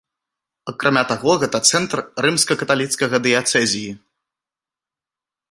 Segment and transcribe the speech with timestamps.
[0.71, 1.97] Акрамя таго, гэта цэнтр
[2.27, 3.93] рымска-каталіцкага дыяцэзіі.